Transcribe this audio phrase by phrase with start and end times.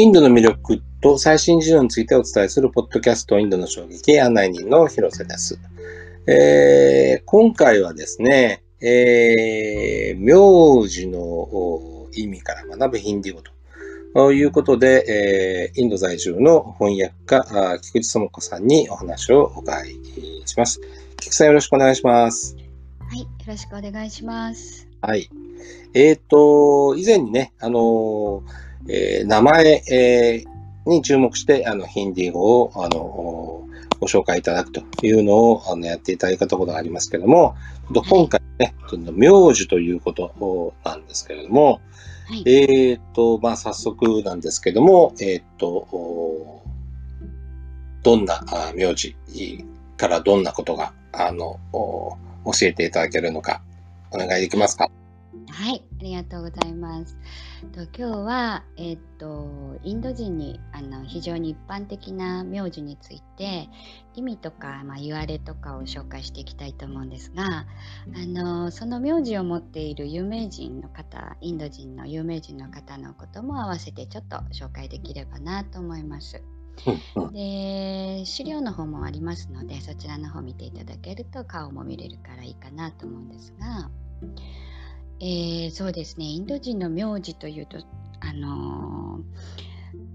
[0.00, 5.60] インドの魅力と最新事情についてお伝えするポッドキャストインドの衝撃案内人の広瀬です。
[6.26, 13.42] えー、今回はですね、えー、名字の意味から学ぶヒンディ語
[14.14, 19.96] ということで、えー、インド在住の翻訳家、菊池智子さんにお話をお伺い
[20.46, 20.80] します。
[21.18, 22.56] 菊池さんよろしくお願いします。
[23.00, 24.88] はい、よろしくお願いします。
[25.02, 25.28] はい。
[25.92, 33.66] えっ、ー、と、以前にね、あのーえー、名前、えー、に注目して、あの、ヒンディー語を、あの、
[34.00, 37.54] ご紹介いただくというのを、あの、やっていただいたことがありますけれども、
[38.08, 38.74] 今回ね、
[39.12, 41.80] 名字ということなんですけれども、
[42.28, 46.62] はい、えっ、ー、と、まあ、早速なんですけども、えっ、ー、と、
[48.02, 48.42] どんな
[48.74, 49.14] 名字
[49.96, 52.18] からどんなことが、あの、教
[52.62, 53.60] えていただけるのか、
[54.12, 54.90] お願いできますか？
[55.48, 57.16] はい、ありがとうございます。
[57.72, 63.68] と今日は、えっ、とインド人にあの非常に一般的な名字について
[64.16, 67.66] 意味とか、まあ、言われとかを紹介していきたいと思うんですがあ
[68.26, 76.42] のその名字を持っている有名人の方インド人の有名人の方のことも合わせてちょっと紹介できればなと思います。
[77.32, 83.90] で資料の方もありますのでそちらの方見ていただけると顔も見れるからいいかなと思うんですが
[85.20, 86.24] えー、そうですね。
[86.24, 87.78] インド人の名字というと、
[88.20, 89.22] あのー、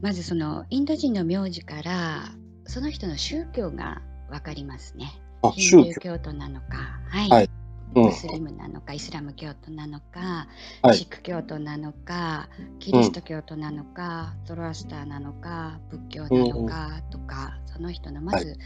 [0.01, 2.23] まずそのインド人の名字から
[2.65, 5.13] その人の宗教が分かりますね。
[5.53, 6.17] ヒンドゥー教。
[6.17, 7.49] 徒なのか、はい、はい。
[7.95, 10.47] うん、ムスリムなのかイスラム教徒なのか、
[10.81, 12.49] はい、シック教徒なのか
[12.79, 18.57] キリスト教徒なのか、うん、ゾロアスターなのか仏教なのかとか、うん、その人のまず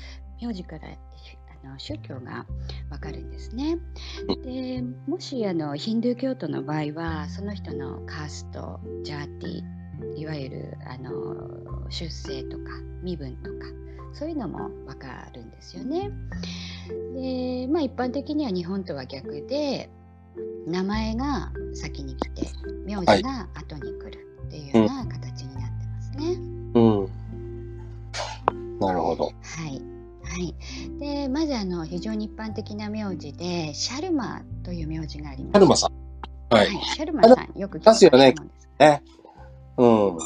[0.42, 0.88] 名字から
[1.64, 2.46] の宗教が
[2.90, 3.78] わかるんですね。
[4.44, 9.80] でもしあのヒンドゥー教徒の場合はその人のカーストジャーティ
[10.18, 12.64] いわゆるあの出生とか
[13.02, 13.66] 身分とか
[14.14, 16.12] そういうのもわかるんですよね。
[17.14, 19.90] でまあ一般的には日本とは逆で
[20.66, 22.48] 名前が先に来て
[22.86, 26.34] 名字が後に来るっていうような形になってますね。
[26.74, 27.10] うん、
[28.80, 29.26] なるほど。
[29.26, 29.32] は
[29.68, 29.89] い。
[30.40, 30.56] はい、
[31.00, 35.54] でまずあの非常に一般的な名字でシャルマという名字があります。
[35.54, 36.56] シャルマさん。
[36.56, 36.68] はい。
[36.68, 38.70] はい、シャルマさんよく聞いたと思うんです。
[38.80, 39.04] ね。
[39.78, 40.16] うん。
[40.16, 40.22] は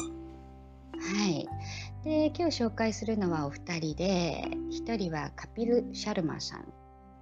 [1.28, 1.48] い。
[2.04, 6.64] で今日紹介するのはお二人で一人はカピル・シャルマさん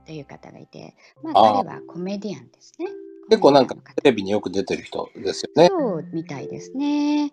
[0.05, 2.89] という方がいて、まあ、彼はコメディアンですね。
[3.31, 5.69] 結構なんかテレビによく出てる人ですよね。
[5.69, 7.33] そうみたいですね。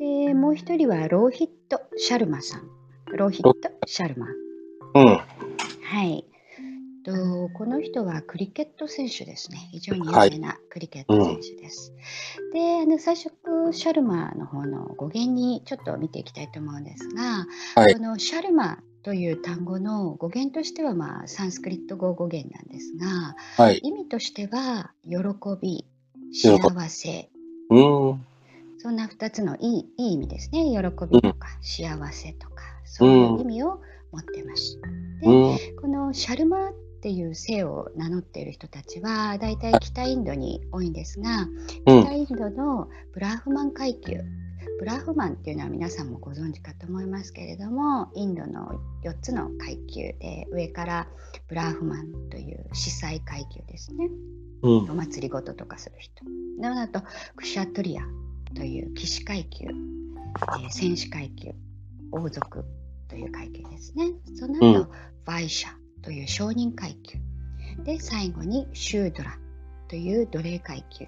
[0.00, 2.62] でもう一人はローヒット・シャルマさん。
[3.14, 3.54] ローヒット・
[3.86, 4.26] シャルマ。
[4.94, 5.04] うん。
[5.04, 6.24] はい。
[7.06, 9.68] とこの人はクリケット選手ですね。
[9.70, 11.92] 非常に有名なクリケット選手です。
[12.52, 13.30] はいうん、で、あの最初、
[13.72, 17.46] シャルマの方の語源にちょっと見ていきたいと思うんですが、
[17.80, 25.16] はい、このシャルマという単語の語源としては、まあ、サンスクリット語語源なんですが、はい、意味としては、喜
[25.62, 25.86] び、
[26.32, 26.58] 幸
[26.88, 27.30] せ、
[27.70, 27.80] う
[28.14, 28.26] ん、
[28.78, 30.64] そんな2つのいいいい意味ですね。
[30.72, 33.80] 喜びとか幸せとか、そういう意味を、
[34.16, 34.80] 持ってます。
[35.20, 36.72] で、うん、このシャルマっ
[37.02, 41.46] ていう姓を名乗っている人たちは大体北インドに多いんですが、
[41.86, 44.20] 北インドのブラフマン階級。
[44.78, 51.08] ブラフマンっていうのは皆さんもご存知かと思いますけれどもインドの4つの階級で上から
[51.48, 54.10] ブラフマンという司祭階級ですね、
[54.62, 56.24] うん、お祭りごととかする人。
[56.58, 57.00] なのと
[57.36, 58.02] クシャトリア
[58.54, 61.52] という騎士階級、えー、戦士階級
[62.12, 62.64] 王族
[63.08, 64.12] という階級ですね。
[64.34, 64.88] その後、うん、
[65.24, 65.70] バイシャ
[66.02, 67.18] という承認階級。
[67.84, 69.38] で、最後にシュードラ
[69.88, 71.06] という奴隷階級。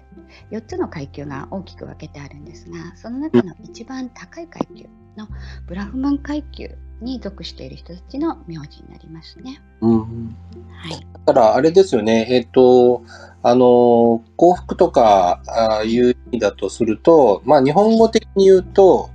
[0.51, 4.85] 4つの階級が大きく分けてあるんですが、その中の一番高い階級
[5.17, 5.27] の
[5.67, 6.69] ブラフマン階級
[7.01, 9.61] に属している人たちの名字になりますね。
[9.81, 13.03] うん、はい、だからあれですよね、えっ、ー、と、
[13.41, 19.09] あの、幸福とかあいう意味だとすると、まあ日本語的に言うと、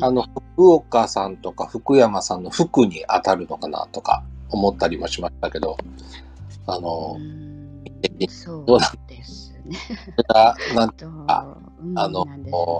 [0.00, 0.22] あの、
[0.54, 5.76] 福岡さんとか福山さんの福に当たるのかなとか思ったりもしましたけど、
[6.66, 7.16] あの、
[8.28, 8.66] そう
[9.08, 9.76] ですね。
[10.74, 11.56] なん とか、
[11.94, 12.24] あの、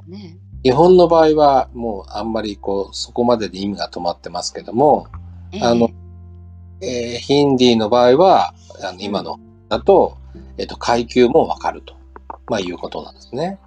[0.06, 5.06] ね、日本の場合はもうあんまりこう、そこまでで意味が止まってますけども、
[5.52, 5.90] えー、あの、
[6.80, 9.38] えー、ヒンディーの場合は、あの今の
[9.68, 10.16] だと、
[10.56, 11.94] えっ、ー、と、階級もわかると、
[12.48, 13.58] まあ、いうことなんですね。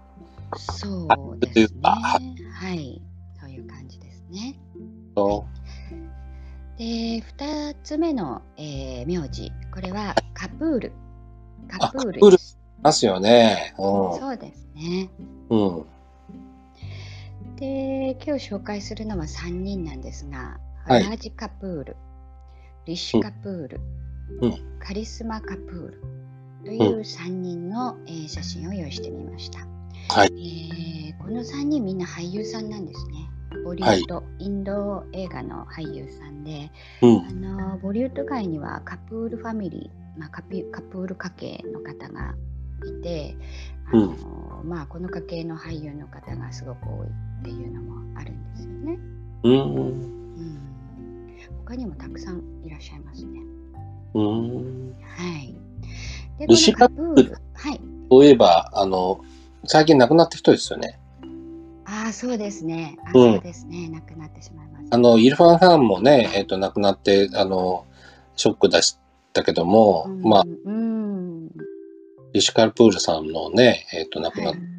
[0.57, 1.79] そうですね。
[1.83, 3.01] はい。
[4.31, 4.55] ね。
[6.77, 10.91] で2つ目の、えー、名字これはカプール。
[11.67, 12.57] カプールです。
[12.81, 13.73] ますよね。
[13.77, 13.81] う
[14.19, 15.03] そうですね。
[15.03, 15.09] ん。
[15.49, 15.85] うん。
[17.57, 21.95] で、今日紹介するのは3人なんですが、はいラージ・カプール、
[22.85, 23.81] リシカプール、
[24.41, 26.01] うんカリスマ・カプール
[26.65, 29.59] という3人の、えー写真を用意してみました。
[30.09, 30.31] はい
[31.07, 33.30] えーこの3人みんな俳優さんなんですね。
[33.63, 36.71] ボリウッド、インド映画の俳優さんで、
[37.01, 37.27] うん。
[37.27, 42.35] あのボリウッド界にはカプールファミリー、まあ、カピカプール家系の方が
[42.85, 43.35] いて
[43.91, 48.99] あの、まあ、この家系の俳優の方がすごく多いっていうのもあるんですよね。
[49.43, 49.75] うん。
[49.75, 53.39] うん、他にもたくさんいらっしゃいますね。
[54.13, 54.95] うん。
[55.01, 55.55] はい。
[56.39, 57.81] でリシカプール、はい。
[58.09, 59.21] そういえば、あの、
[59.65, 60.99] 最近亡くなった人ですよね。
[61.91, 62.97] ああ、そうですね。
[63.05, 63.89] あうんそうですね。
[63.89, 64.95] 亡くなってしまいました。
[64.95, 67.85] あの、イルファン・ハンもね、えっ、と、亡くなって、あの、
[68.35, 68.97] ショック出し
[69.33, 71.49] たけども、うんまあ、うん。
[72.33, 74.71] リシカル・プールさんのね、えっ、と、亡くなっはい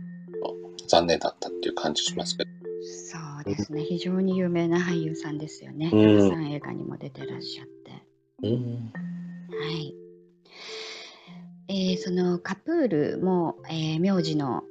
[0.93, 2.50] 残念だったっていう感じしますけど。
[2.82, 3.82] そうですね。
[3.82, 5.91] 非常に有名な俳優さんですよね。
[5.91, 8.03] うんたくさん映画にも出てらっしゃって。
[8.43, 8.93] うん。
[8.93, 9.94] はい。
[11.69, 14.65] えーそのカプールも、えー名字の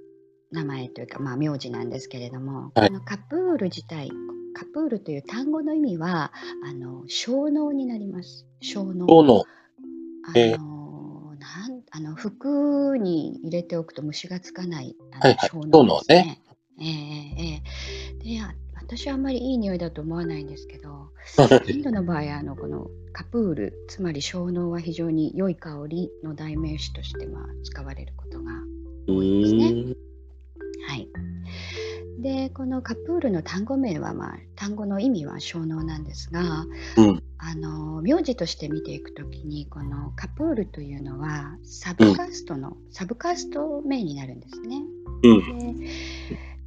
[0.51, 4.11] 名前というか、まあ、名字なんですけれども、はいこのカプール自体、
[4.53, 6.31] カプールという単語の意味は、
[6.63, 8.45] あの小脳になります。
[8.61, 9.45] 小脳。
[10.23, 16.41] あえーのなんあの服に入れておくと虫がつかないあ小脳ですね。
[16.77, 17.63] 小えええ
[18.23, 21.11] えであ私はあんまりいい匂いだと思わないんですけど、
[21.67, 28.51] インドの場合あのこのカプールつまり小脳は非常に良い香りの代名詞としてまあ使われることが
[29.07, 30.10] うすねん。
[30.91, 31.07] はい。
[32.19, 36.65] でこのカプールの単語名は、まあ、単語の意味は小脳なんですが、
[36.97, 44.83] うんあの名字として見ていくときにこのカプールというのはサブカーストの、サブカースト名になるんですね。
[45.23, 45.33] う
[45.73, 45.79] ん。
[45.79, 45.87] で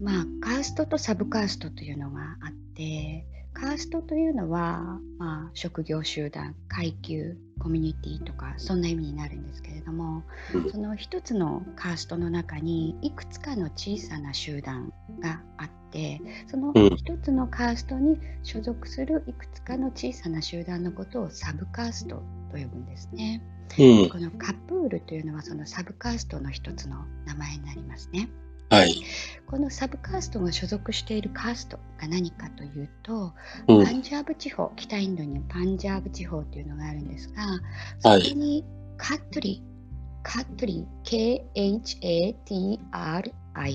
[0.00, 3.24] まあカーストとサブカーストというのがあって
[3.54, 16.20] カーストというのは、まあ、職業集団階級コミュニティとかそんな意味になるんですけれども、うんその一つのカーストの中にいくつかの小さな集団があって
[16.50, 22.16] そのうん一つのカーストに所属するいくつかの小さな集団のことをサブカースト
[22.50, 23.42] と呼ぶんですね。
[23.78, 24.08] うん。
[24.08, 28.28] このカプールというのはそのサブカーストの一つの名前になりますね。
[28.74, 29.02] はい。
[29.46, 33.32] このサブカーストが所属しているカーストが何かというと、
[33.68, 33.90] うんパ。
[33.92, 37.42] ンジャーブ地方、北インドにパンジャーブ地方というのがあるんですが、
[38.10, 38.64] はいそこに
[38.96, 39.62] カットリ、
[40.22, 41.40] カットリ、K-H-A-T-R-I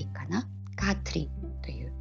[0.06, 1.30] かな、カットリ
[1.62, 1.92] という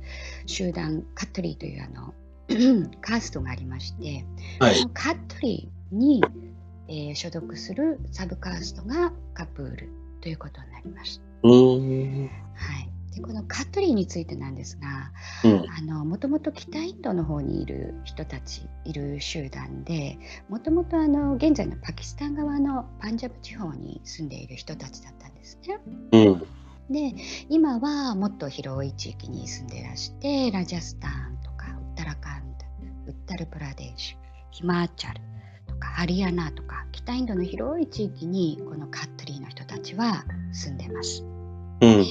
[0.45, 2.13] 集団、カットリというあの
[3.01, 4.25] カーストがありまして、
[4.59, 4.75] はい。
[4.93, 6.21] カットリに、
[6.87, 9.89] えー所属するサブカーストがカプール
[10.21, 11.21] ということになります。
[11.21, 11.28] うん。
[12.55, 15.11] はい、でこのカットリーについてなんですが、
[15.43, 15.65] うん。
[15.69, 20.17] あのもともと北インドの方にいる人たちいる集団で
[20.49, 25.79] もともとあの現在のパキスタン側のパンジャブ地方に住んでいる人たちだったんですね。
[26.11, 26.43] うん。
[26.89, 27.13] で
[27.49, 32.65] 今はもっと広い地域に住んでいらしてラジャスタンとかウッタラカンド
[33.11, 34.17] ウッタルプラデーシュ
[34.51, 35.21] ヒマーチャル
[35.67, 41.23] とかハリアナとか北インドの広い地域にこのカットリーの人たちは住んでます。
[41.81, 42.05] うん。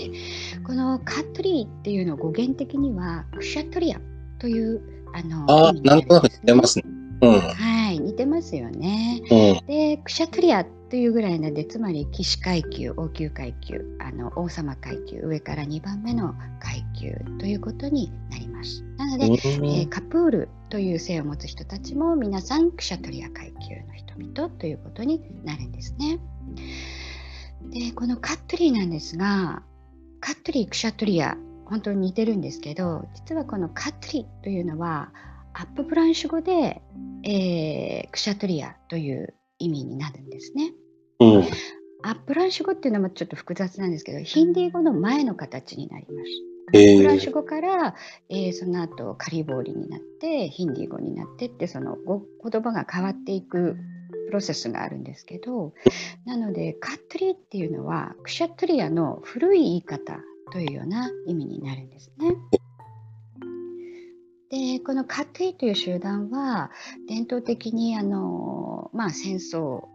[0.64, 4.00] このカットリーっていうの語源的にはクシャトリア
[4.38, 4.80] という
[5.14, 6.66] あのなんとなく似てまね。
[6.66, 6.84] すね。
[7.20, 7.40] うん。
[7.40, 9.20] はい、似てますよね。
[9.30, 9.66] うん。
[9.66, 18.84] で、クシャトリアというぐらいなんで、つまり騎士階級、王宮階級、あの王様階級、上から2番目の階級ということになります。
[18.96, 26.18] なので、えーカプールという姓を持つ人たちも皆さんクシャトリア階級の人々ということになるんですね。
[27.70, 29.62] でこのカットリーなんですが
[30.20, 31.36] カットリークシャトリア
[31.66, 35.12] 本当に似てるんですけど実はこのカットリーというのは
[35.52, 36.82] アパブランシュ語で、
[37.24, 40.72] えークシャトリアという意味になるんですね。
[41.18, 41.44] うん。
[42.04, 46.28] アパブランシュ語っていうのもちょっと複雑なんですけどヒンディー語の前の形になります。
[46.74, 47.96] えーフランス語から、
[48.28, 53.76] えーその後カリボーリになってヒンディー語になってってその語言葉が変わっていく
[54.28, 55.72] プロセスがあるんですけど
[56.26, 60.18] なのでカットリーっていうのはクシャトリアの古い言い方
[60.52, 62.34] というような意味になるんですね。
[64.50, 66.70] でこのカットリーという集団は
[67.06, 69.88] 伝統的にあの、まあ、戦争を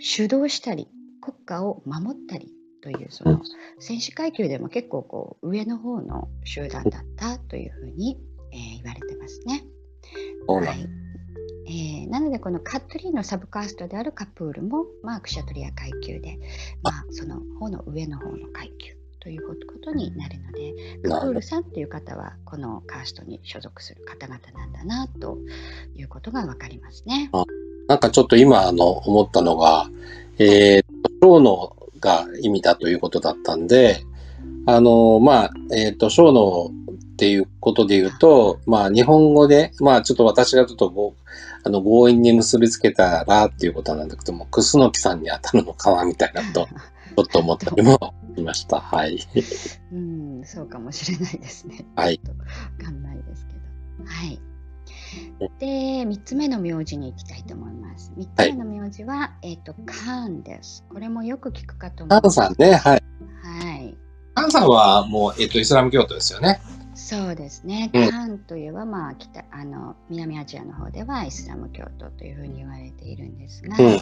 [0.00, 0.88] 主導したり
[1.20, 2.52] 国家を守ったり
[2.82, 3.40] というその
[3.78, 8.18] 戦士階級でも結構こう上の方の集団だったというふうに、
[8.52, 9.64] えー言われてますね。
[10.46, 11.03] はい
[11.66, 16.38] えーなのでこのカットリーのサブカーストであるカプールも、まあ、クシャトリア階級で、
[16.82, 20.74] まあ、その方の上の方の階級ということになるので
[21.08, 25.38] カプールさんという方はこのカーストに所属する方々なんだなと
[25.96, 27.30] いうことが分かりますね。
[27.88, 29.88] なんかちょっと今あの思ったのが、
[30.38, 30.84] えー、
[31.20, 34.04] 小脳が意味だということだったんで、
[34.66, 36.70] あの、まあ、えっ、ー、と、小脳
[37.14, 41.14] っていうことで言うと、まあ、日本語で、まあ、ちょっと私がちょっと
[41.64, 48.80] あの、強引に結びつけたらっていうことなんだけども、クスノキさんに当たるのかなみたいなと、ちょっと思ったりもしました。
[48.80, 49.18] はい。
[49.92, 51.86] うん、そうかもしれないですね。
[51.96, 52.20] はい。
[52.78, 53.60] わかんないですけど。
[54.04, 54.40] はい。
[55.58, 55.66] で、
[56.02, 58.12] 3つ目の名字に行きたいと思います。
[58.18, 60.84] 3つ目の名字は、はい、えっ、ー、と、カーンです。
[60.90, 62.36] これもよく聞くかと思います。
[62.36, 63.02] カーンさんね、はい。
[63.42, 63.96] はい。
[64.34, 66.60] カーンさんはもう、えっ、ー、と、イスラム教徒ですよね。
[67.04, 67.90] そうですね。
[67.92, 74.00] カーンといえば、まあ、北あの南アジアの方ではイスラム教徒というふうに言われているんですが、うん、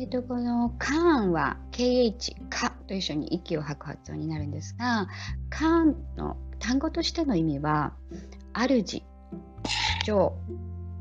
[0.00, 5.06] えっと、このカーンは KH、カと一緒に息を吐く発音になるんですが、
[5.48, 7.92] カーンの単語としての意味は、
[8.52, 9.04] 主、
[10.04, 10.36] 長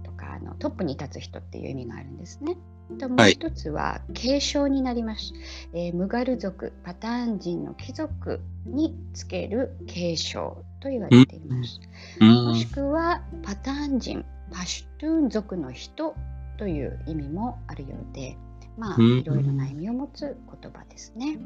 [0.04, 2.58] とかあのトップに立つ人っていう意味があるんですね。
[3.00, 5.40] ともう一つは継承になります、は
[5.80, 11.80] い、えー、ムガル族パターン人の貴族につける継承と言われています、
[12.20, 16.16] もしくはパターン人パシュトゥーン族の人
[16.58, 18.38] という意味もあるようで
[18.78, 21.40] まあいろいろな意味を持つ言葉ですね。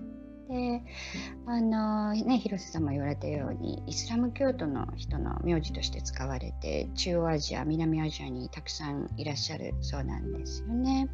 [0.49, 0.81] で
[1.45, 11.09] あのね広瀬さんも言われたようにイスラム教徒の人の名字として使われて中央アジア南アジアにたくさんいらっしゃるそうなんですよね。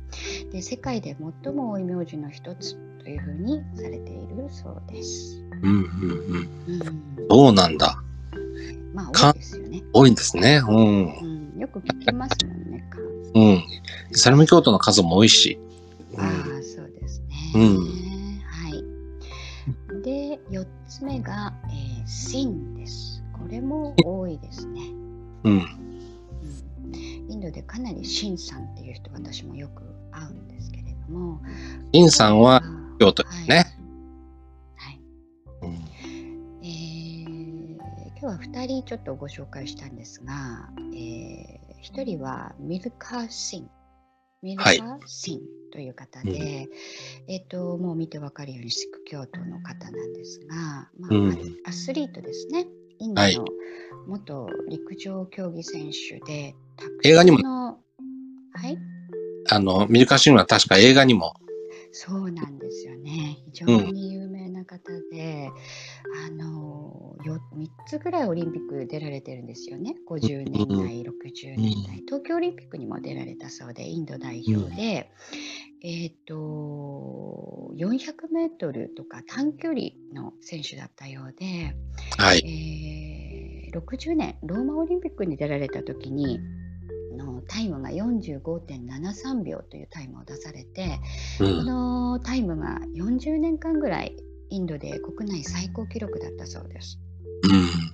[0.52, 5.44] で世界で最も多い名字の一つというふうにされているそうです。
[5.62, 7.22] うんうんうん。
[7.22, 7.98] うん、そうなんだ。
[8.94, 9.84] まあ多いですよね。
[9.94, 10.62] 多いんですね。
[10.68, 11.13] うん。
[11.16, 12.84] うん、よく聞きますもんね。
[13.34, 13.44] うん。
[13.44, 13.66] イ
[14.12, 15.60] スラム教徒の数も多いし。
[16.13, 17.28] うん、ああ、そうですね。
[17.56, 18.03] うん。
[20.94, 23.24] 4つ目が、えー、シンです。
[23.34, 24.82] これも多いですね。
[25.44, 25.66] うん。
[27.30, 29.82] インドでかなりシンさんっていう人私もよく
[30.12, 31.42] 会うんですけれども。
[31.94, 32.62] シンさんは
[33.00, 33.76] 京都ですね。
[34.76, 35.00] はい。
[35.62, 35.80] はい、
[36.62, 37.76] えー、
[38.10, 43.70] 今日は2人ちょっとご紹介したんですが、えー、1人はミルカー・シン。
[44.44, 45.38] ミルカー・シン。
[45.38, 46.38] はいという方で、うん、
[47.34, 50.56] えっ、と、もう見てわかるようにシック教徒の方なんですが、
[51.00, 52.68] まあ、うん、アスリートですね。
[53.00, 53.46] インドの
[54.06, 58.78] 元陸上競技選手で、はい、映画にも、はい？
[59.50, 61.34] あの、ミルカシンは確か映画にも。
[61.92, 63.40] そうなんですよね。
[63.52, 64.33] 非常に有名
[64.63, 65.50] な方で、
[66.29, 69.96] うん、あのよ3つぐらいオリンピック出られてるんですよね。
[70.10, 75.12] 50年代、60年代、東京オリンピックにも出られたそうで、インド代表で、
[75.82, 79.82] えっ、ー、と、400メートルとか短距離
[80.13, 81.75] の選手だったようで、
[82.17, 82.39] はい。
[83.67, 86.39] えー、60年、ローマオリンピックに出られた時に、
[87.17, 91.00] のタイムが45.73秒というタイムを出されて、
[91.39, 94.15] うん、このタイムが40年間ぐらい
[94.54, 97.00] インドで国内最高記録だったそうです。
[97.44, 97.94] うん。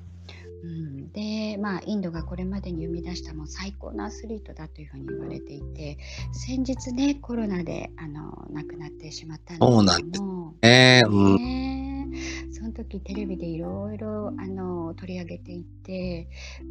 [0.62, 5.98] うん、で、まあ、インドがこれまでに生み出したもう最高のアスリートだというふうに言われていて
[6.34, 11.44] 先日ねコロナであの亡くなってしまったんですけども、えーうん、そ
[12.70, 16.28] の時テレビでいろいろあの取り上げていて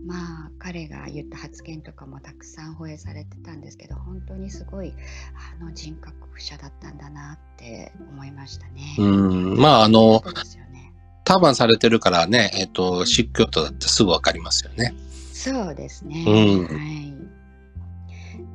[0.07, 4.95] まあ彼が言った発言とかもたくさん放映されてたんですけど本当にすごい
[5.61, 8.97] あの人格者だったんだなって思いましたね。
[8.99, 10.23] うんまああの、
[11.25, 14.95] ターバンされてるからね、えっ、ー、と、湿教徒だってすぐわかりますよね。
[15.33, 16.25] そうですね。
[16.27, 16.81] うん、は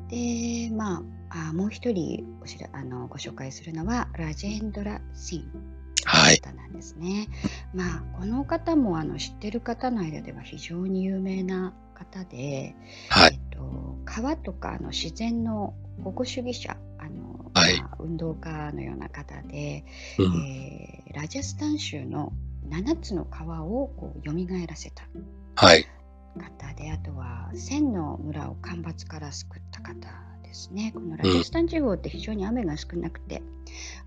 [0.10, 0.70] い。
[0.70, 5.83] で、まあ、あもう一人おしらあのご紹介するのは、ラジェンドラ・シン。
[6.06, 7.28] はい、方なんですね。
[7.74, 12.76] まあ、この方もあの知ってる方の間では非常に有名な方で、
[13.10, 19.86] はい、えっと、川とかの自然の保護主義者あの、はい、まあ、運動家のような方で、
[20.18, 22.34] うん、えー、ラジャスタン州の
[22.70, 24.34] 7つの川をこう蘇
[24.68, 25.04] らせた
[25.56, 30.92] 方で、あとは千の村を干ばつから救った方ですね。
[30.94, 33.42] このラジスタン地方って非常に雨が少なくて、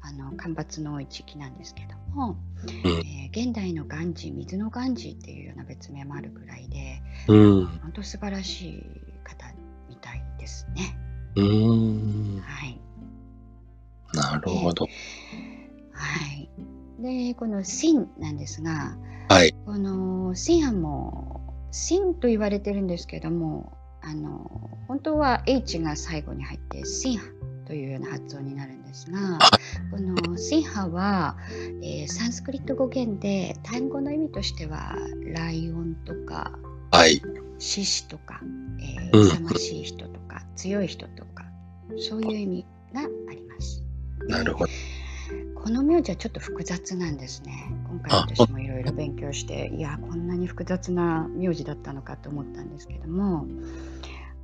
[0.01, 2.37] あの干ばつの多い地域なんですけども、
[2.85, 8.85] えー、現代のガンジー、水のガンジーっていうような別名もあるぐらいで、うん、本当素晴らしい
[9.25, 9.53] 方
[9.89, 10.97] みたいですね。
[11.35, 12.81] うんはい。
[14.15, 14.87] なるほど。
[14.87, 14.89] は
[16.33, 16.49] い。
[17.03, 18.97] で、このシンなんですが、
[19.29, 21.41] はい、このシンはも
[21.73, 23.77] う、シンと言われてるんですけども、
[24.07, 27.27] あの本当は H が最後に入ってシンハ
[27.67, 29.39] というような発音になるんですが、
[29.91, 31.37] このシンハは、
[31.83, 34.95] えー、サンスクリット語源で単語の意味としては
[35.35, 36.57] ライオンとか、
[36.93, 37.21] はい、
[37.59, 38.41] 獅子とか、
[38.79, 41.45] えー、勇ましい人とか、強い人とか
[41.99, 43.83] そういう意味があります。
[44.29, 44.73] なるほど。
[45.55, 47.73] この名字はちょっと複雑なんですね。
[47.89, 53.47] 今回私もいろいろ勉強して、いや、こんなに複雑な名字だったのかと思ったんですけども、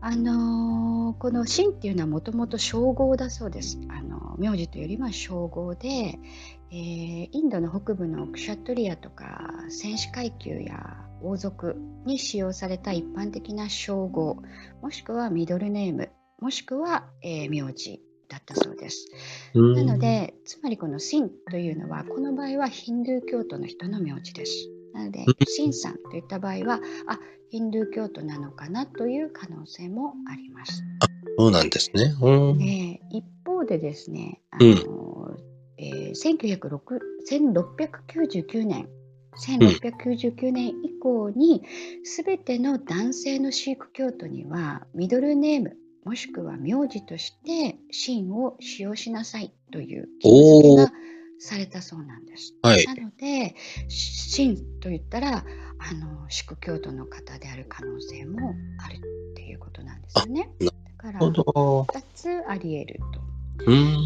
[0.00, 3.78] あのー、このシンっていうのはもともと称号だそうです。
[3.88, 6.18] あの名字というよりは称号で、
[6.72, 14.42] えー、インドの北部のクシャトリアとか戦士階級や王族に使用された一般的な称号
[14.80, 16.10] もしくはミドルネーム
[16.40, 18.00] もしくは、えー、名字
[18.32, 19.10] だったそうです。
[19.54, 24.70] なので、つまりこのシンというのは、この場合はヒンドゥー教徒の人の名字です。
[24.94, 27.18] なので、シンさんといった場合は、あ
[27.50, 30.82] ヒンドゥー教徒なのかなという可能性もあります。
[31.38, 32.14] そうなんですね。
[32.58, 34.70] で一方でですね、あの、う
[35.32, 35.36] ん、
[35.76, 38.88] えー、1699年
[39.36, 41.62] 1699年以降に、
[42.04, 50.92] すべての男性のシーク教徒にはミドルネームもしくは名字として真を使用しなさいという義務付けが
[51.38, 52.54] されたそうなんです。
[52.62, 53.54] はい、なので
[53.88, 55.44] 真と言ったら
[55.78, 58.54] あの宿教徒の方である可能性も
[58.84, 60.50] あるっていうことなんですよね。
[60.60, 63.31] だから2つあり得ると。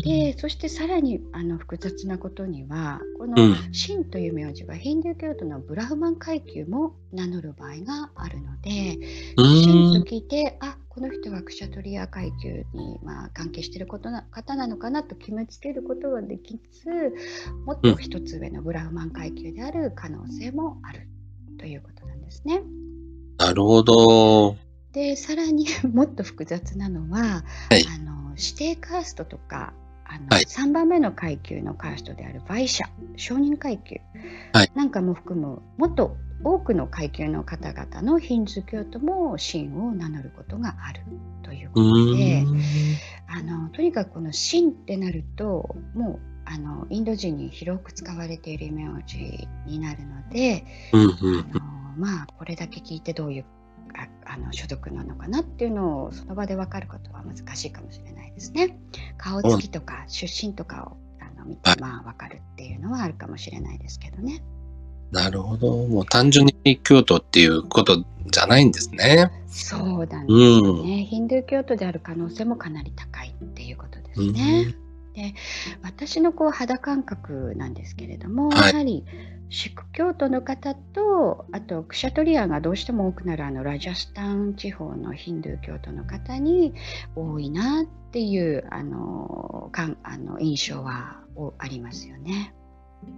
[0.02, 3.36] でそしてさらにあの複雑なことにはこの
[3.72, 8.98] シンという名字はヒンドゥー教徒のブラフマン階級も名乗る場合があるので
[9.36, 16.88] シンと聞いてあこの人はクシャトリア階級に、まあ、関係していることな方なのかなと決めつけることはできず
[17.66, 21.06] もっと一つ上のブラフマン階級である可能性もある
[21.58, 22.62] ということなんですね。
[23.38, 24.56] なるほど。
[24.92, 29.72] でさらに もっと複雑なのは、はい、あの指定カーストとか
[30.04, 32.84] あの、はい、3番目の階級のカーストである売者
[33.16, 33.96] 承認階級。
[34.74, 41.02] なんかも含むもっと多くの階級の方々のヒンズー教徒も神を名乗ることがある
[41.42, 42.44] ということで
[43.26, 51.56] あのとにかくこの神ってなるともうあのインド人に広く使われている名字になるので、あの
[51.96, 53.44] まあこれだけ聞いてどういう
[54.24, 58.78] あの所属なのかなっていうのをその場で分かることは難しいかもしれないですね。
[59.16, 64.42] 顔つきとか出身とかをあの見て、まあ分かるっていうのはあるかもしれないですけどね。
[65.10, 65.86] なるほど。
[65.86, 69.30] もう単純に京都っていうことじゃないんですね。
[69.46, 74.74] そうなんですね、うん、ヒンドゥー教徒である可能性もかなり高いっていうことですね。
[74.78, 74.85] うん
[75.16, 75.34] で
[75.82, 79.04] 私のこう肌感覚なんですけれども、はい、やはり
[79.48, 86.74] シク教徒の方とあとクシャトリアがどうしても多くなるあのラジャスタン地方のヒンドゥー教徒の方に
[87.14, 91.20] 多いなっていうあのかんあの印象は
[91.58, 92.54] ありますよね。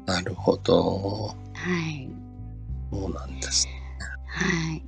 [0.07, 1.35] なるほど。
[1.55, 2.09] はい。
[2.93, 3.73] そうなんですね。
[4.29, 4.85] はい。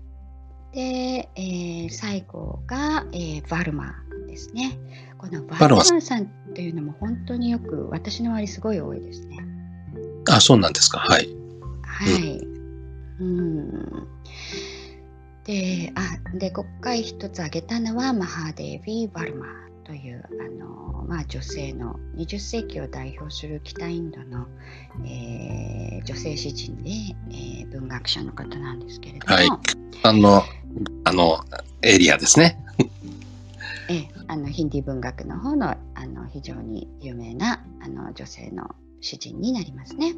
[0.72, 3.94] で、えー、最後が、えー、バルマ
[4.26, 4.78] ですね。
[5.20, 9.36] このバルマさんというのも本当によく私の周りすごい多いですね。
[10.30, 10.98] あ、そうなんですか。
[10.98, 11.28] はい。
[11.82, 12.38] はい。
[13.20, 14.08] うん。
[15.44, 19.46] で、あ、で、国会一つ挙げたのは、マハデービー・バルマ
[19.84, 24.46] という、あの、まあ、女性の20世紀を代表する北インドの、
[25.04, 26.90] えー、女性詩人で、
[27.28, 29.34] えー、文学者の方なんですけれども。
[29.34, 29.48] はい。
[30.02, 30.42] あの、
[31.04, 31.44] あの、
[31.82, 32.58] エリアですね。
[34.30, 40.14] えあのヒンディ文学の方のあの非常に有名なあの女性の詩人になりますね。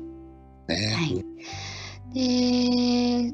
[0.69, 1.25] ねはい、
[2.15, 3.33] で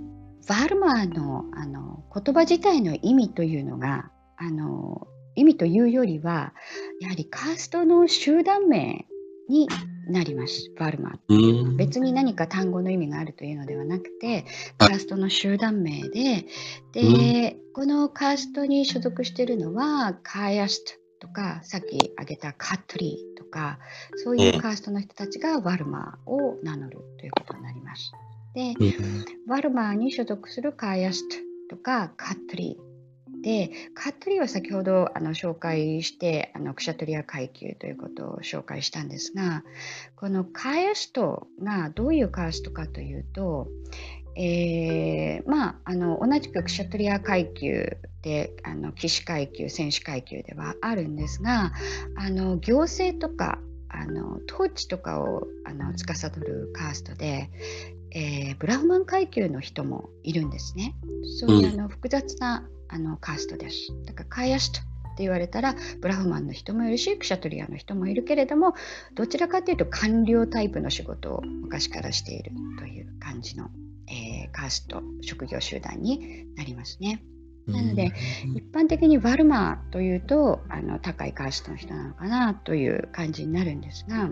[0.48, 6.54] バールマーのあの言葉自体の意味というのがあの意味というよりは
[7.00, 9.06] やはりカーストの集団名
[9.48, 9.68] に
[10.08, 11.76] なります、バルマー。
[11.76, 14.44] 別に何か単語の意味があるというのではなくて、
[14.78, 16.46] カーストの集団名で、
[16.92, 23.78] で、このカーストに所属しているのは、カーヤストとか、さっき挙げたカットリーとか、
[24.16, 28.12] そういうカーストの人たちがバルマーを名乗るということになります。
[28.54, 28.74] で、
[29.46, 31.36] バルマーに所属するカーヤスト
[31.76, 32.87] とかカットリー
[33.42, 39.64] でカットリーは先ほどあの紹介してあのクシャトリア階級ということを紹介したんですが
[40.16, 43.68] このカーストがどういうカーストかというと、
[44.36, 51.72] えー、まあ、あの同じくクシャトリア階級であの騎士階級戦士階級ではあるんですが
[52.16, 57.50] あの行政とかあの統治とかをあの司るカーストで、
[58.12, 60.94] えー、ブラフマン階級の人もいるんですね。
[61.38, 63.92] そういうあの複雑なあのカーストです。
[64.06, 64.84] だからカーヤストっ
[65.18, 68.74] 言われたらブラフマンの人もいるしクシャトリアの人もいるけれども
[69.14, 73.68] どちらかというと官僚タイプの仕事を昔からしているという感じの、
[74.08, 77.22] えー、カースト職業集団になりますね。
[77.66, 78.14] なので、
[78.54, 84.30] 一般的にワルマーというとあの高いカーストの人なのかなという感じになるんですが、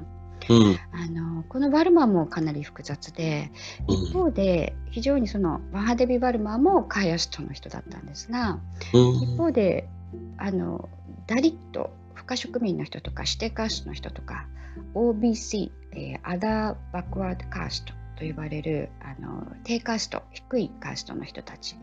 [0.48, 3.50] うん、あのこのワルマーもかなり複雑で
[3.88, 8.59] 一方で非常にそのワハデビ・ワルマーもカーヤストの人だったんですが、
[8.92, 9.88] うん、一方で
[10.38, 10.88] あの
[11.26, 14.46] ダリット不可植民の人とか指定カーストの人とか
[14.94, 21.76] OBC、えー、アダーバックワードカーストと呼ばれるあの低カースト低いカーストの人たち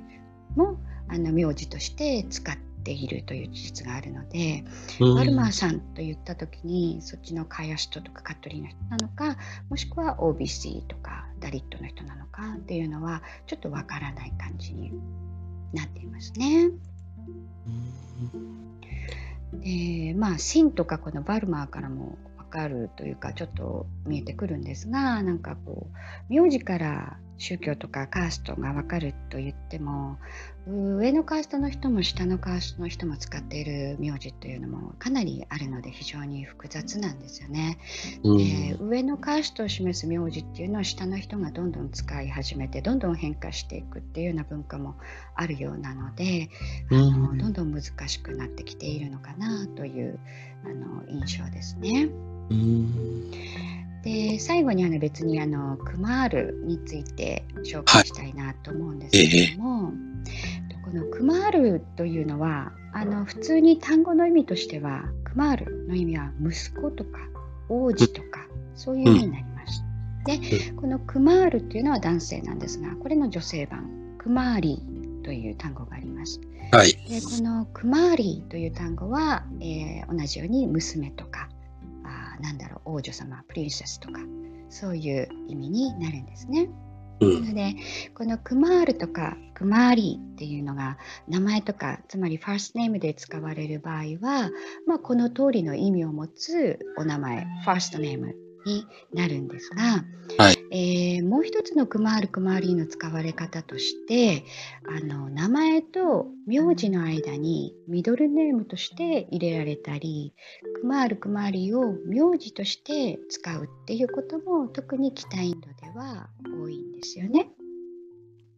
[0.55, 0.77] も
[1.09, 4.63] あの名字として使っているという事実があるので、
[4.99, 9.37] うん、ワルマーさんと言った時にそっちのカヤシトとかカトリーの人なのか
[9.69, 14.91] もしくは OBC とかダリットの人なのかっていうのはちょっとわからない感じに
[15.73, 16.69] なっていますね。
[19.53, 30.17] でまあシンとかこのバルマーからも分かるというかちょっと見えてくるんですがなんかこう名字から宗教とかカーストが分かると言っても
[30.67, 37.79] 上のカーストの人も下のカーストの人も使っている名字というのもかなりあるので非常に複雑なんですよね。
[38.23, 44.95] うん、で上のカーストを示す名字っていうのは下の人がどんどん使い始めてどんどん変化していくっていうような文化も
[45.35, 46.49] あるようなので、
[46.91, 50.19] あのどんどん難しくなってきているのかなという
[50.63, 52.09] あの印象ですね。
[52.49, 53.31] うん。
[54.03, 59.93] で最後にあの別にあのクマールについて紹介したいなと思うんですけれども、はい。
[60.69, 67.19] えー、このクマールというのはあの普通に単語の意味としてはクマールの意味は息子とか
[67.69, 69.83] 王子とかそういう意味になります。
[70.27, 76.41] うん、でこのクマールというのは男性なんですがこれの女性版クマーリーという単語があります。
[76.71, 81.32] はい、でこのクマーリーという単語は、えー、同じように娘とか
[82.43, 84.19] なんだろう王女様プリンセスとか
[84.69, 86.69] そういう意味になるんですね。
[87.21, 87.75] なので
[88.15, 90.97] このクマールとかクマーリーっていうのが
[91.29, 94.49] 名前とかつまりファーストネームで使われる場合は、
[94.87, 100.03] まあ、この通りの意味を持つお名前ファーストネームになるんですが、
[100.37, 104.43] はい、えー、もう一つのクマール・クマーリーの使われ方として
[104.87, 110.33] あの名前と名字の間にミドルネームとして入れられたり
[110.81, 117.49] クマール・クマーリーを名字として使うっていうことも特に北インドでは多いんですよね。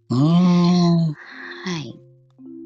[0.09, 1.99] はい、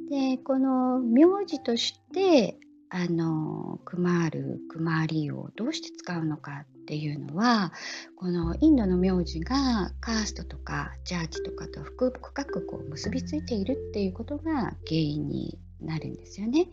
[0.10, 7.72] でこの名字としてあのクマール・クマーリーをどうして使うのかっていうのは
[8.16, 12.12] このインドの名字がカーストとかジャージとかと深
[12.46, 16.68] くこう結びついているっていうことが原因になるんですよね。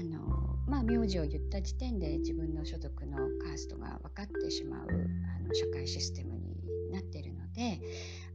[0.00, 6.56] あのまあ、名字を言った時点で自分の所属のカーストが分かってしまうあの社会システムに
[6.90, 7.78] なっているので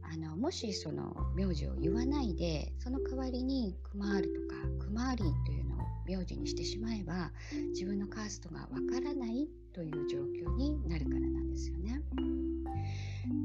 [0.04, 7.32] あのもしその名字を言わないでその代わりにクマールとかクマーリーというのを名字にしてしまえば
[7.70, 9.48] 自分のカーストが分からない
[9.78, 12.02] という状況になるからなんですよね。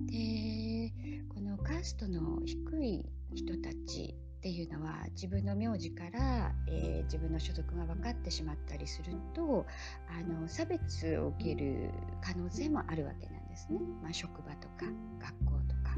[0.07, 0.91] で
[1.29, 9.67] このカーストの低い人たちっていうのは自分の名字から、えー、自分の所属が分かってしまったりすると
[10.09, 14.87] あの差別を受ける可能性もあるわけなんですね、まあ、職場とか
[15.19, 15.95] 学校とか。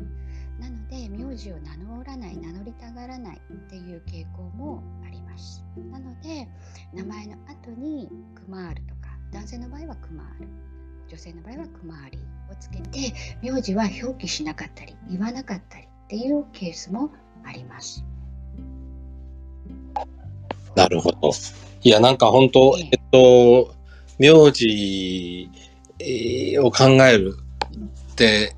[0.60, 5.66] なので名字を名乗らない名乗りたがらないっていう傾向もあります。
[5.92, 6.48] なので
[6.94, 8.95] 名前の後にクマールと
[9.36, 10.48] 男性の場合はクマール
[11.10, 17.12] 女性の場合はクマーリーをつけて名字は表記しなかったり言わなかったりっていうケースも
[17.44, 18.06] あります。
[20.74, 21.32] なるほど。
[21.84, 23.76] いや、なんか本当、えっと、
[24.20, 25.50] 名字
[26.60, 27.38] を考える
[28.12, 28.56] って、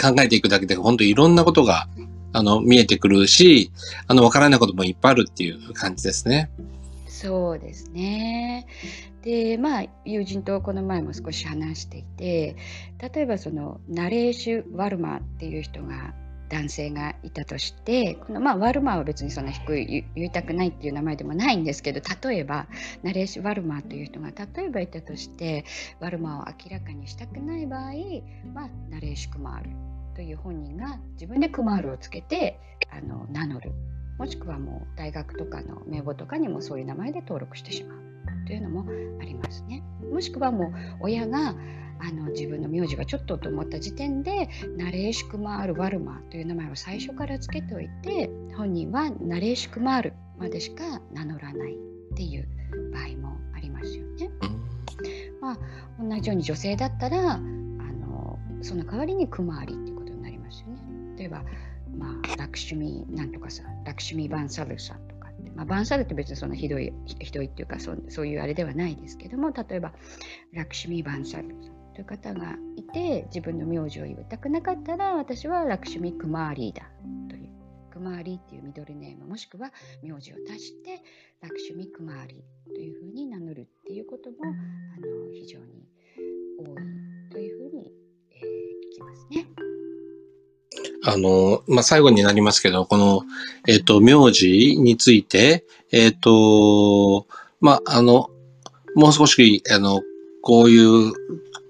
[0.00, 1.88] 考えていくだけで、本当いろんなことが、
[2.32, 3.72] あの、見えてくるし、
[4.06, 6.50] あの、わからないこともいっぱいあるっていう感じですね。
[7.14, 8.66] そうですね。
[9.22, 12.56] でまあ友人とこの前も少し話していて
[12.98, 16.12] 例えばそのナレーシュ・ワルマーっていう人が
[16.48, 22.66] 男性がいたとしてこの、まあ、ワルマーは別にそんな低い言いたくないっていう名前でもないんですけど例えば
[23.04, 25.64] ナレーシュ・ワルマーという人が例えばいたとして
[26.00, 27.92] ワルマーを明らかにしたくない場合、
[28.52, 29.70] まあ、ナレーシュ・クマール
[30.16, 32.58] という本人が自分でクマールをつけて
[32.90, 33.72] あの名乗る
[34.18, 37.98] もしくはもう大学とかの名簿とかにもそういう名前で登録してしまう
[38.46, 38.86] というのも
[39.20, 39.82] ありますね。
[40.12, 41.54] もしくはもう親が
[41.98, 52.48] あの自分の名字がちょっとと思った時点でナレーシュクマール・ワルマーという名前を最初から付けておいて本人はナレーシュクマールまでしか名乗らないっていう
[52.92, 54.30] 場合もありますよね。
[55.40, 55.58] まあ、
[56.00, 60.78] 同じように女性だったらあのその代わりにクマーリっていうことになりますよね。
[61.16, 61.44] 例えば、
[61.94, 69.92] まあ、ラクシュミなんとかさラクシュミ・バンサルさんとかって、まあ、バンサルって別にそのひどいひどいっていうかそそういうあれではないですけども例えば
[70.52, 76.82] ラクシュミ・バンサルさんという方がいて自分の名字を言いたくなかったら私はラクシュミ・クマーリーだ
[77.28, 77.50] という
[77.90, 81.02] クマーリーっていうミドルネームもしくは名字を足して
[81.40, 85.86] ラクシュミ・クマーリーというふうに名乗るっていうこともあの非常に
[86.58, 87.92] 多いというふうに、
[88.30, 88.40] えー、
[88.90, 89.63] 聞きますね。
[91.04, 93.22] あの、まあ、最後になりますけど、この、
[93.68, 97.26] えっ、ー、と、名字について、えっ、ー、と、
[97.60, 98.30] まあ、あの、
[98.94, 100.00] もう少し、あの、
[100.42, 101.12] こういう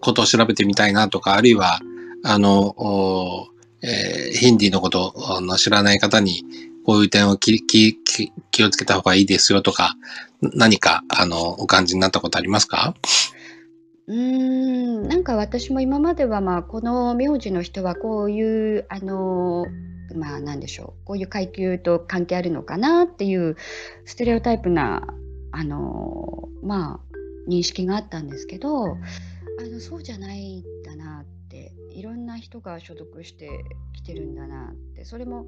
[0.00, 1.80] ことを調べてみたいなとか、あるいは、
[2.22, 3.48] あの、
[3.82, 6.44] えー、ヒンディのことを知らない方に、
[6.84, 7.98] こういう点を気気
[8.50, 9.96] 気をつけた方がいいですよとか、
[10.40, 12.94] 何か、あの、お感じになったことありますか？
[14.06, 19.64] うん、なんか私も今までは、まあ、この名字の人はこういう、あの、
[20.14, 23.56] まあ、なんでしょう、こういう階級と関係あるのかなっていう
[24.04, 25.06] ステレオタイプな、
[25.52, 28.96] あの、まあ、認識があったんですけど、
[29.56, 33.48] あのそうじゃないんだなっていろんな人が所属して
[33.92, 35.46] きてるんだなってそれも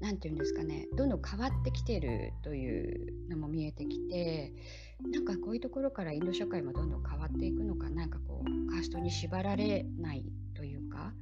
[0.00, 4.52] 何て言うんですかねどんどん変わってきてるというのも見えてきて
[5.10, 11.12] なんかこういうところからインド社会もどんどん変わっていくのかなんかこうカーストに縛られないというか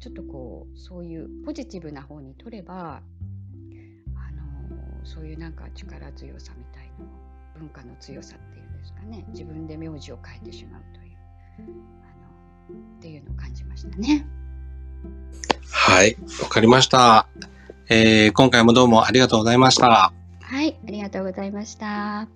[0.00, 3.02] ちょっとこうそういうポジティブな方に取れば
[4.14, 7.06] あのそういうなんか力強さみたいな
[7.58, 11.16] 文化の強さっていうんですかね自分で名字を変えてしまうという。
[11.58, 14.26] あのっていうのを感じましたね。
[15.70, 17.28] はい、わかりました、
[17.88, 18.32] えー。
[18.32, 20.12] 今回もどうもありがとうございました。
[20.40, 22.28] はい、ありがとうございました。